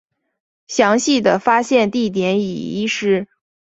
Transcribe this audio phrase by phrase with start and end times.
[0.65, 3.27] 详细的发现地点已遗失。